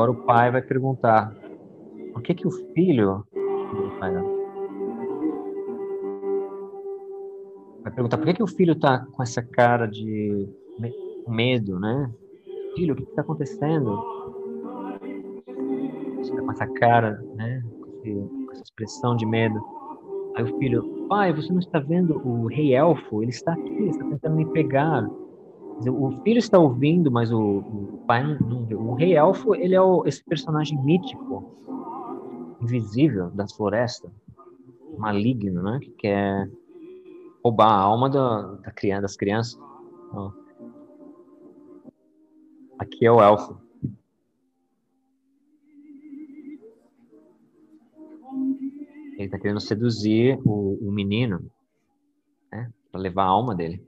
[0.00, 1.30] Agora o pai vai perguntar
[2.14, 3.22] por que que o filho
[7.82, 10.48] Vai perguntar por que, que o filho está com essa cara de
[11.28, 12.10] medo, né?
[12.76, 13.94] Filho, o que está acontecendo?
[16.16, 17.62] Você tá com essa cara, né?
[18.02, 19.60] Com essa expressão de medo.
[20.34, 23.22] Aí o filho, pai, você não está vendo o rei elfo?
[23.22, 25.06] Ele está aqui, ele está tentando me pegar.
[25.88, 29.80] O filho está ouvindo, mas o, o pai não, não O rei elfo, ele é
[29.80, 31.56] o, esse personagem mítico
[32.60, 34.12] invisível da floresta,
[34.98, 35.78] maligno, né?
[35.80, 36.50] Que quer
[37.42, 39.58] roubar a alma da, da criança, das crianças.
[40.12, 40.32] Ó.
[42.78, 43.58] Aqui é o elfo.
[49.14, 51.50] Ele está querendo seduzir o, o menino,
[52.52, 52.70] né?
[52.90, 53.82] Para levar a alma dele.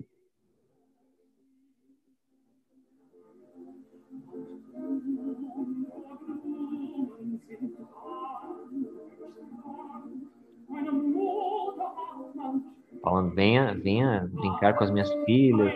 [13.13, 15.71] Falando, venha, venha brincar com as minhas filhas.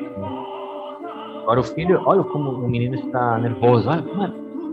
[1.42, 3.90] Agora o filho, olha como o menino está nervoso.
[3.90, 4.02] Olha,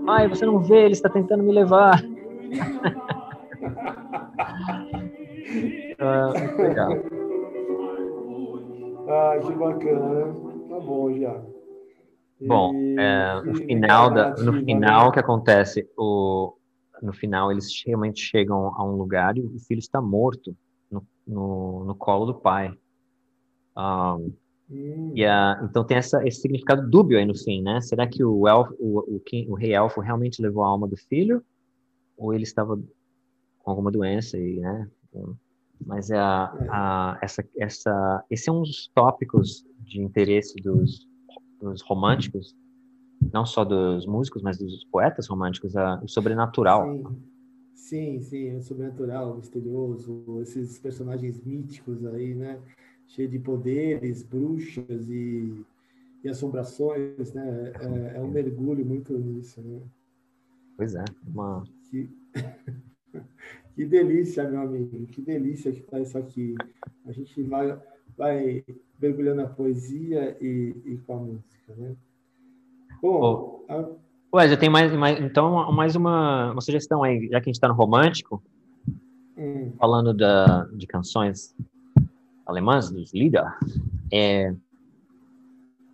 [0.05, 2.01] pai, você não vê, ele está tentando me levar.
[5.99, 6.91] ah, muito legal.
[9.09, 10.33] Ah, que bacana.
[10.69, 11.41] Tá bom já.
[12.41, 16.53] Bom, é, no final da, no final que acontece o
[17.01, 20.55] no final eles realmente chegam a um lugar e o filho está morto
[21.25, 22.73] no, no colo do pai.
[23.77, 24.33] Um,
[25.13, 27.81] e a, então tem essa, esse significado dúbio aí no fim, né?
[27.81, 31.43] Será que o, elfo, o, o, o rei elfo realmente levou a alma do filho?
[32.17, 32.79] Ou ele estava
[33.59, 34.89] com alguma doença e, né?
[35.85, 41.07] Mas é a, a, essa, essa, esse é um dos tópicos de interesse dos,
[41.59, 42.55] dos românticos,
[43.31, 46.85] não só dos músicos, mas dos poetas românticos, o sobrenatural.
[46.85, 47.32] Sim.
[47.73, 52.61] Sim, sim, o sobrenatural, o misterioso, esses personagens míticos aí, né?
[53.07, 55.65] Cheio de poderes, bruxas e,
[56.23, 57.73] e assombrações, né?
[57.81, 59.81] É, é, um mergulho muito nisso, né?
[60.77, 61.63] Pois é, uma...
[61.91, 62.09] Que
[63.85, 66.55] delícia, meu amigo, que delícia que está isso aqui.
[67.05, 67.79] A gente vai,
[68.15, 68.63] vai
[68.99, 71.95] mergulhando na poesia e, e com a música, né?
[73.01, 73.71] Bom, oh.
[73.71, 74.02] a...
[74.33, 77.55] Ué, já tem mais, mais então mais uma, uma sugestão aí, já que a gente
[77.55, 78.43] está no romântico,
[79.37, 79.71] hum.
[79.77, 81.55] falando da, de canções
[82.43, 83.45] alemãs, dos Lieder,
[84.11, 84.51] é,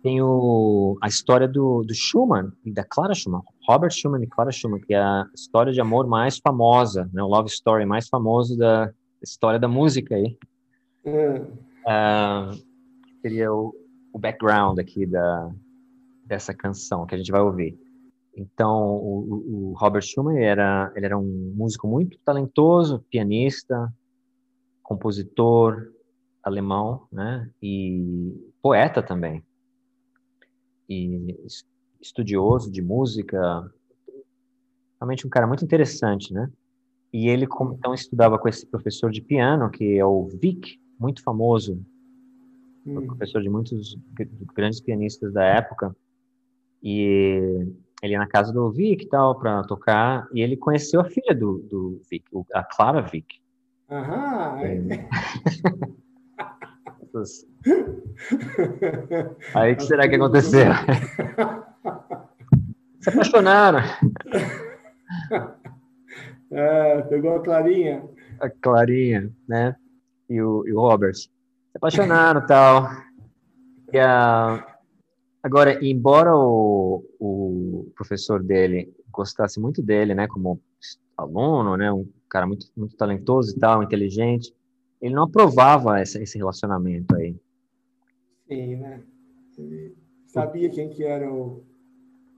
[0.02, 4.50] tem o, a história do, do Schumann e da Clara Schumann, Robert Schumann e Clara
[4.50, 8.56] Schumann, que é a história de amor mais famosa, né, o love story mais famoso
[8.56, 8.90] da
[9.22, 10.38] história da música aí.
[11.04, 11.40] É.
[11.40, 12.58] Uh,
[13.20, 13.74] seria o,
[14.14, 15.50] o background aqui da,
[16.24, 17.78] dessa canção que a gente vai ouvir.
[18.34, 23.92] Então, o, o Robert Schumann era, ele era um músico muito talentoso, pianista,
[24.82, 25.92] compositor
[26.42, 29.44] alemão, né, e poeta também
[30.90, 31.38] e
[32.00, 33.40] estudioso de música,
[35.00, 36.50] realmente um cara muito interessante, né?
[37.12, 37.46] E ele
[37.78, 41.80] então estudava com esse professor de piano, que é o Vic, muito famoso,
[42.84, 43.06] hum.
[43.06, 43.96] professor de muitos
[44.54, 45.94] grandes pianistas da época.
[46.82, 47.66] E
[48.02, 51.34] ele ia na casa do Vic e tal para tocar, e ele conheceu a filha
[51.34, 53.38] do, do Vic, a Clara Vic.
[53.90, 54.58] Aham.
[54.60, 55.08] É.
[59.54, 60.72] Aí o que será que aconteceu?
[63.00, 63.80] Se apaixonaram.
[66.50, 68.02] É, pegou a Clarinha.
[68.40, 69.76] A Clarinha, né?
[70.28, 71.14] E o, e o Robert.
[71.14, 71.28] Se
[71.74, 72.88] apaixonaram e tal.
[73.92, 74.64] E a...
[75.42, 80.60] Agora, embora o, o professor dele gostasse muito dele, né, como
[81.16, 84.54] aluno, né, um cara muito, muito talentoso e tal, inteligente,
[85.00, 87.34] ele não aprovava essa, esse relacionamento aí.
[88.46, 89.02] Sim, né?
[89.56, 89.94] Ele
[90.26, 91.64] sabia quem que era o...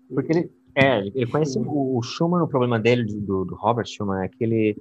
[0.09, 4.25] Porque ele, é, ele conhece o, o Schumann, o problema dele, do, do Robert Schumann,
[4.25, 4.77] é que ele,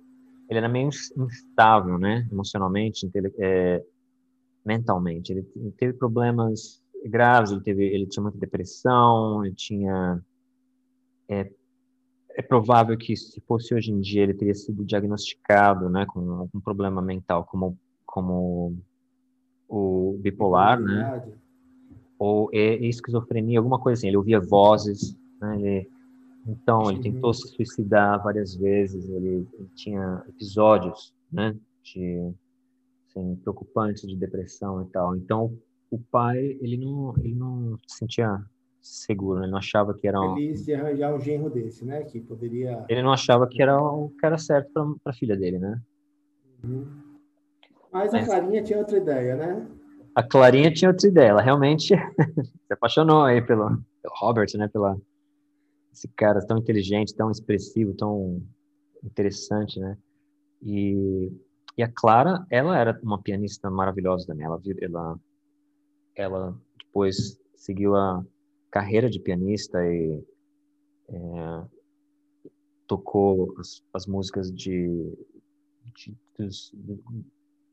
[0.50, 2.28] ele era meio instável, né?
[2.32, 3.84] Emocionalmente, é,
[4.66, 5.32] mentalmente.
[5.32, 10.22] Ele, ele teve problemas graves, ele, teve, ele tinha muita depressão, ele tinha...
[11.30, 11.50] É,
[12.36, 16.60] é provável que se fosse hoje em dia ele teria sido diagnosticado, né, com algum
[16.60, 18.76] problema mental, como como
[19.70, 21.24] o bipolar, né,
[22.20, 24.08] ou esquizofrenia, alguma coisa assim.
[24.08, 25.90] Ele ouvia vozes, né, ele,
[26.46, 29.10] então ele tentou se suicidar várias vezes.
[29.10, 32.34] Ele, ele tinha episódios, né, de
[33.08, 35.16] assim, preocupantes de depressão e tal.
[35.16, 35.58] Então
[35.92, 38.44] o pai ele não ele não se sentia
[38.82, 39.46] seguro, né?
[39.46, 40.34] ele não achava que era um...
[40.34, 42.04] Feliz de arranjar um genro desse, né?
[42.04, 42.84] Que poderia...
[42.90, 45.80] Ele não achava que era o era certo para a filha dele, né?
[46.64, 46.88] Uhum.
[47.92, 49.68] Mas, Mas a Clarinha tinha outra ideia, né?
[50.16, 51.94] A Clarinha tinha outra ideia, ela realmente
[52.66, 53.70] se apaixonou aí pelo,
[54.02, 54.68] pelo Robert, né?
[54.68, 54.98] Pela
[55.94, 58.42] esse cara tão inteligente, tão expressivo, tão
[59.04, 59.98] interessante, né?
[60.62, 61.32] E,
[61.78, 64.46] e a Clara, ela era uma pianista maravilhosa também.
[64.46, 65.20] Ela, ela,
[66.16, 68.26] ela depois seguiu a
[68.70, 70.24] carreira de pianista e
[71.10, 71.64] é,
[72.88, 74.88] tocou as, as, músicas de,
[75.96, 77.00] de, dos, de,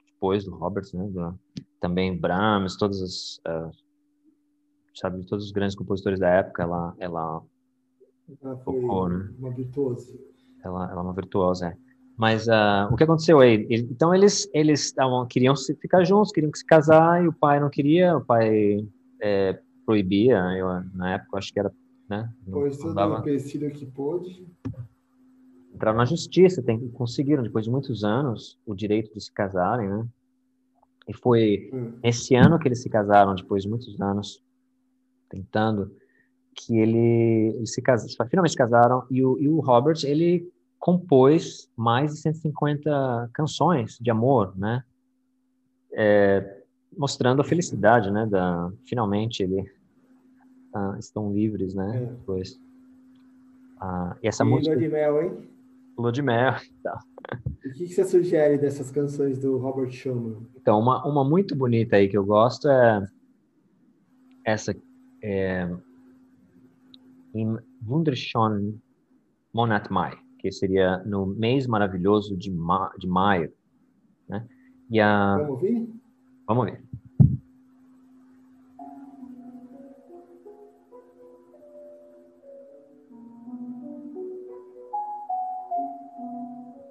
[0.07, 1.09] depois do Roberts, né?
[1.09, 1.38] Do,
[1.81, 3.70] também Brahms, todas as uh,
[4.94, 7.42] sabe todos os grandes compositores da época, ela ela,
[8.42, 9.33] ela tocou, né?
[9.38, 10.18] Uma virtuosa.
[10.64, 11.88] Ela, ela é uma virtuosa, é.
[12.18, 13.64] Mas uh, o que aconteceu aí?
[13.70, 14.92] Então eles eles
[15.31, 18.85] queriam se ficar juntos, queriam se casar e o pai não queria, o pai
[19.22, 21.72] é, proibia, eu, na época acho que era,
[22.11, 22.28] né?
[22.50, 23.20] Pois todo dava...
[23.20, 24.44] empecilho que pôde.
[25.72, 30.04] Entraram na justiça, tem, conseguiram, depois de muitos anos, o direito de se casarem, né?
[31.07, 31.92] E foi hum.
[32.02, 34.42] esse ano que eles se casaram, depois de muitos anos
[35.31, 35.94] tentando,
[36.52, 41.68] que ele, eles se casaram, finalmente se casaram, e o, e o Robert, ele compôs
[41.76, 44.82] mais de 150 canções de amor, né?
[45.92, 46.62] É,
[46.96, 48.26] mostrando a felicidade, né?
[48.26, 49.70] Da, finalmente ele
[50.74, 51.96] ah, estão livres, né?
[51.96, 52.06] É.
[52.06, 52.60] Depois.
[53.80, 54.74] Ah, e essa e música.
[54.74, 55.48] Lua de Mel, hein?
[55.96, 56.54] Lua de Mel.
[56.82, 57.00] Tá.
[57.66, 60.46] O que, que você sugere dessas canções do Robert Schumann?
[60.57, 63.07] Então, uma, uma muito bonita aí que eu gosto é
[64.44, 64.74] essa.
[65.22, 65.68] É,
[67.34, 68.80] Im Wunderschönen
[69.53, 70.16] Monat Mai,
[70.49, 73.53] que seria no mês maravilhoso de, ma de maio.
[74.26, 74.46] Né?
[74.90, 75.36] E a...
[75.36, 75.88] Vamos ouvir?
[76.46, 76.82] Vamos ver.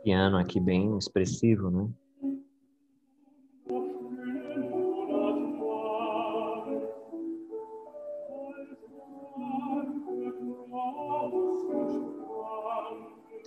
[0.04, 1.90] piano aqui bem expressivo, né?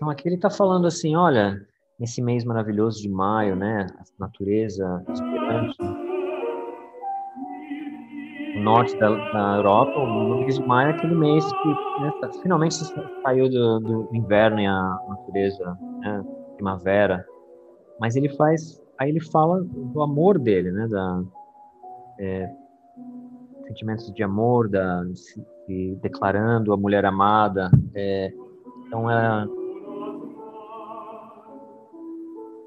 [0.00, 1.60] Então aqui ele está falando assim, olha,
[1.98, 3.86] nesse mês maravilhoso de maio, né?
[3.98, 5.76] A natureza exuberante.
[8.56, 11.68] O norte da, da Europa, o mês de maio é aquele mês que
[12.00, 12.76] né, tá, finalmente
[13.22, 16.24] saiu do, do, inverno e a natureza, né?
[16.54, 17.22] Primavera.
[18.00, 20.88] Mas ele faz, aí ele fala do amor dele, né?
[20.88, 21.22] Da,
[22.18, 22.50] é,
[23.66, 27.70] sentimentos de amor, da, se, se declarando a mulher amada.
[27.94, 28.32] É,
[28.86, 29.59] então é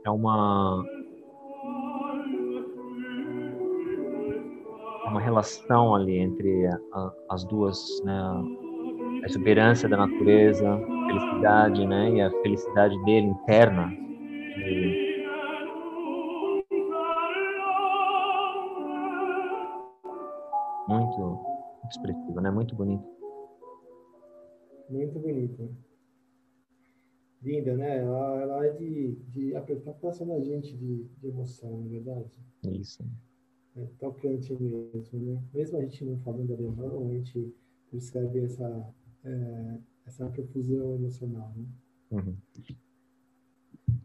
[0.06, 0.84] é uma
[5.08, 8.14] uma relação ali entre a, as duas, né?
[9.24, 12.12] A exuberância da natureza, a felicidade, né?
[12.12, 13.88] E a felicidade dele interna.
[20.88, 21.40] Muito
[21.90, 22.50] expressivo, né?
[22.50, 23.06] Muito bonito.
[24.90, 25.93] Muito bonito
[27.44, 28.00] linda, né?
[28.00, 31.90] Ela, ela é de, de apertar o coração da gente de, de emoção, não é
[31.90, 32.26] verdade?
[32.72, 33.04] Isso.
[33.76, 35.42] É tocante mesmo, né?
[35.54, 37.54] Mesmo a gente não falando alemão, a gente
[37.92, 38.90] percebe essa,
[39.26, 41.66] é, essa profusão emocional, né?
[42.12, 42.36] Uhum.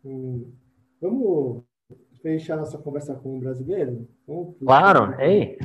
[0.05, 0.53] Hum,
[1.01, 1.65] vamos
[2.23, 4.09] fechar nossa conversa com um brasileiro?
[4.27, 5.59] Vamos claro, ei!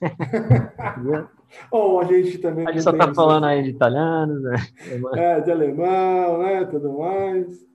[1.70, 2.66] Ou a gente também.
[2.66, 4.56] A gente só está falando aí de italiano, né?
[5.16, 6.64] É, de alemão, né?
[6.66, 7.66] Tudo mais.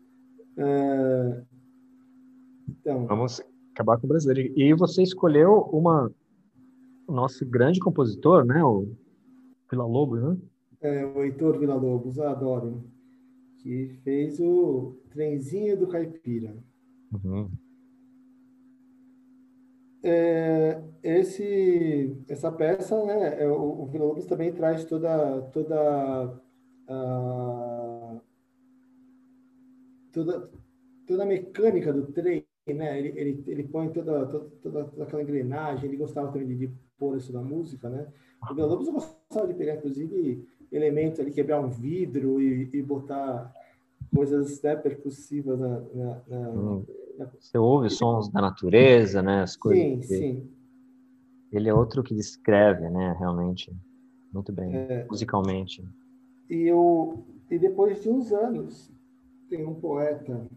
[0.57, 1.41] É...
[2.69, 3.05] Então.
[3.07, 3.41] Vamos
[3.73, 4.53] acabar com o brasileiro.
[4.55, 6.11] E você escolheu uma.
[7.07, 8.63] O nosso grande compositor, né?
[8.63, 8.87] O
[9.69, 10.37] Vila Lobos, né?
[10.81, 12.83] É, o Heitor Vila Lobos, adoro.
[13.61, 16.55] Que fez o Trenzinho do Caipira.
[17.11, 17.49] Uhum.
[20.01, 26.39] É, esse, essa peça, né, é, o, o Vila Lobos também traz toda, toda,
[26.87, 28.21] a,
[30.13, 30.49] toda,
[31.05, 32.97] toda a mecânica do trem, né?
[32.97, 34.49] Ele, ele, ele põe toda, toda,
[34.85, 38.07] toda aquela engrenagem, ele gostava também de, de pôr isso na música, né?
[38.49, 43.53] O Vila Lobos gostava de pegar, inclusive, elementos ali, quebrar um vidro e, e botar
[44.15, 46.85] coisas né, percussivas na, na, na, hum.
[47.39, 49.41] Você ouve sons da natureza, né?
[49.41, 49.83] As coisas.
[49.83, 50.07] Sim, que...
[50.07, 50.51] sim.
[51.51, 53.15] Ele é outro que descreve, né?
[53.17, 53.75] Realmente,
[54.31, 55.05] muito bem, é...
[55.09, 55.83] musicalmente.
[56.49, 58.91] E eu, e depois de uns anos,
[59.49, 60.47] tem um poeta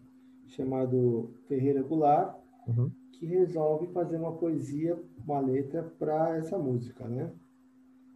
[0.48, 2.36] chamado Ferreira Goulart
[2.66, 2.90] uhum.
[3.12, 7.30] que resolve fazer uma poesia, uma letra para essa música, né?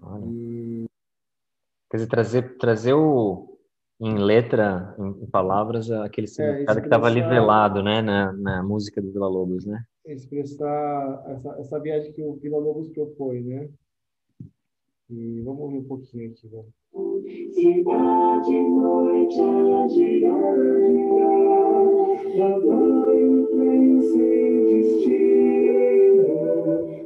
[0.03, 0.24] Olha.
[0.26, 0.86] E...
[1.90, 3.56] Quer dizer, trazer, trazer o,
[4.01, 8.62] em letra, em, palavras, aquele é, significado é, que estava ali velado, né, na, na
[8.62, 9.82] música do Vila Lobos, né?
[10.05, 13.68] Expressar essa, essa viagem que o Vila Lobos propõe, né?
[15.09, 16.66] E vamos ouvir um pouquinho aqui, vamos.
[17.55, 20.57] Cidade, noite, a girar,
[23.55, 26.24] trem sem destino,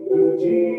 [0.08, 0.69] do dia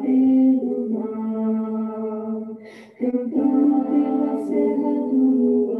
[0.00, 2.56] pelo mar,
[2.98, 5.71] cantando pela serra do luar,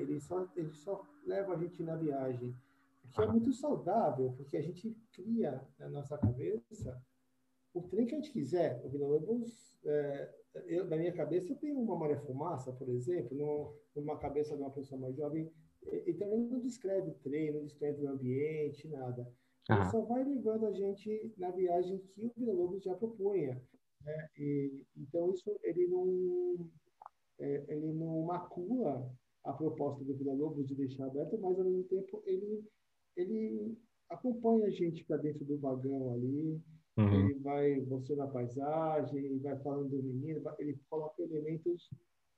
[0.00, 2.54] Ele só ele só leva a gente na viagem,
[3.12, 7.00] que é muito saudável, porque a gente cria na nossa cabeça
[7.74, 8.80] o trem que a gente quiser.
[8.84, 10.34] O Vila Lobos, é,
[10.66, 14.62] eu, na minha cabeça, eu tenho uma Maré Fumaça, por exemplo, no, numa cabeça de
[14.62, 15.50] uma pessoa mais jovem,
[16.06, 19.26] então ele não descreve o trem, não descreve o ambiente, nada.
[19.68, 23.62] Ele só vai levando a gente na viagem que o Vila Lobos já propunha.
[24.04, 24.28] Né?
[24.36, 26.70] E, então isso ele não
[27.38, 29.10] é, ele não macula
[29.44, 32.64] a proposta do Vila Lobos de deixar aberto, mas ao mesmo tempo ele
[33.16, 33.76] ele
[34.08, 36.60] acompanha a gente para dentro do vagão ali.
[36.96, 37.30] Uhum.
[37.30, 41.88] Ele vai mostrando a paisagem, vai falando do menino, ele coloca elementos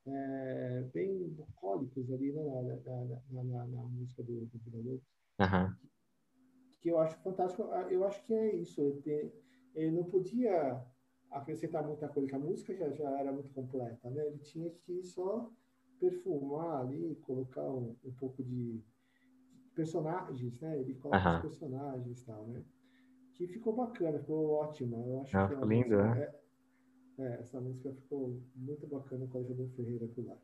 [0.05, 5.07] é, bem bucólicos ali né, na, na, na, na, música do, do Vila Lobos.
[5.39, 5.75] Uhum.
[6.79, 7.63] Que eu acho fantástico.
[7.71, 8.81] Ah, eu acho que é isso.
[8.81, 9.31] Ele,
[9.73, 10.81] ele não podia
[11.31, 14.09] acrescentar muita coisa, que a música já, já era muito completa.
[14.09, 14.27] Né?
[14.27, 15.51] Ele tinha que só
[15.99, 18.81] perfumar ali, colocar um, um pouco de,
[19.73, 20.79] personagens, né?
[20.79, 21.35] Ele coloca uhum.
[21.35, 22.61] os personagens e tal, né?
[23.33, 24.97] Que ficou bacana, ficou ótima.
[24.97, 26.21] Eu acho ah, que ficou lindo, né?
[27.19, 30.37] É, é, essa música ficou muito bacana com a Jadon Ferreira por lá.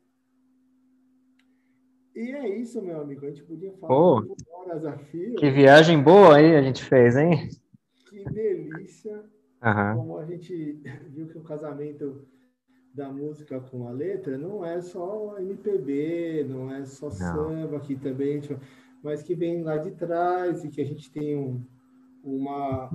[2.16, 3.26] E é isso, meu amigo.
[3.26, 5.36] A gente podia falar oh, horas a fio.
[5.36, 7.50] Que viagem boa aí a gente fez, hein?
[8.10, 9.24] Que delícia.
[9.64, 9.96] Uhum.
[9.96, 10.74] Como a gente
[11.10, 12.28] viu que o casamento
[12.94, 17.12] da música com a letra não é só MPB, não é só não.
[17.12, 18.42] samba aqui também,
[19.04, 21.62] mas que vem lá de trás e que a gente tem um,
[22.24, 22.92] uma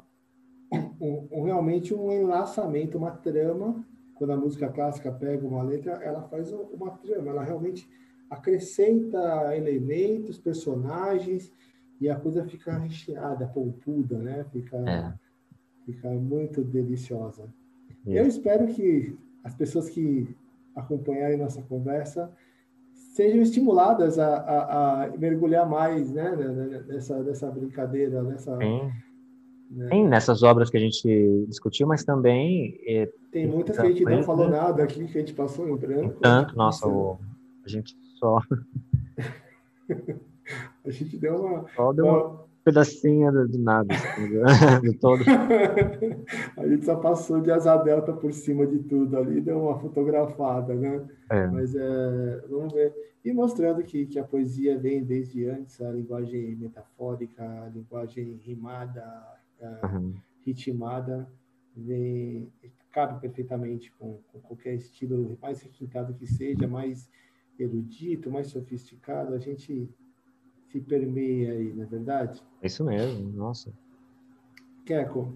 [1.00, 3.84] um, um, realmente um enlaçamento, uma trama.
[4.14, 7.88] Quando a música clássica pega uma letra, ela faz uma trama, ela realmente
[8.30, 11.52] acrescenta elementos, personagens
[12.00, 14.44] e a coisa fica recheada, polpuda, né?
[14.52, 15.14] Fica, é.
[15.84, 17.48] fica muito deliciosa.
[18.06, 18.20] É.
[18.20, 20.34] Eu espero que as pessoas que
[20.74, 22.32] acompanharem nossa conversa
[23.14, 28.56] sejam estimuladas a, a, a mergulhar mais né, né, né, nessa, nessa brincadeira, nessa.
[28.58, 28.90] Sim.
[29.70, 29.88] Né?
[29.88, 32.78] Tem nessas obras que a gente discutiu, mas também.
[32.86, 35.76] É, tem muitas que a gente não falou nada aqui, que a gente passou em
[35.76, 36.20] branco.
[36.20, 37.18] Tanto, nossa, o,
[37.64, 38.40] a gente só.
[40.84, 41.66] a gente deu uma.
[41.74, 44.28] Só deu uma, pedacinho do, do nada, assim,
[44.80, 45.22] do, todo.
[46.56, 50.74] a gente só passou de asa delta por cima de tudo ali, deu uma fotografada,
[50.74, 51.06] né?
[51.30, 51.46] É.
[51.46, 52.94] Mas é, vamos ver.
[53.24, 59.02] E mostrando que, que a poesia vem desde antes, a linguagem metafórica, a linguagem rimada,
[59.02, 60.14] a uhum.
[60.44, 61.28] ritmada,
[61.76, 62.50] vem,
[62.92, 67.10] cabe perfeitamente com, com qualquer estilo, mais requintado que seja, mais
[67.58, 69.88] erudito, mais sofisticado, a gente
[70.74, 72.42] se permeia aí, não é verdade?
[72.60, 73.72] É isso mesmo, nossa.
[74.84, 75.32] Queco,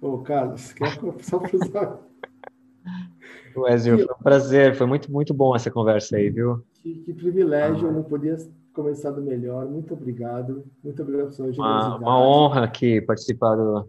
[0.00, 2.00] ô Carlos, Queco, só para.
[3.54, 6.64] Wesley, foi um prazer, foi muito, muito bom essa conversa aí, viu?
[6.74, 7.90] Que, que privilégio, ah.
[7.90, 8.38] eu não podia
[8.72, 9.66] começar do melhor.
[9.66, 12.02] Muito obrigado, muito obrigado pela sua generosidade.
[12.02, 13.86] Uma, uma honra aqui participar do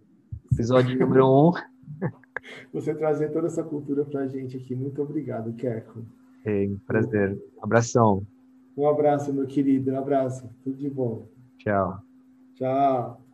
[0.51, 1.51] episódio número um.
[2.73, 4.75] Você trazer toda essa cultura para a gente aqui.
[4.75, 6.03] Muito obrigado, Queco.
[6.43, 7.37] É, prazer.
[7.61, 8.25] Abração.
[8.77, 9.91] Um abraço, meu querido.
[9.91, 10.49] Um abraço.
[10.63, 11.27] Tudo de bom.
[11.57, 12.01] Tchau.
[12.55, 13.28] Tchau.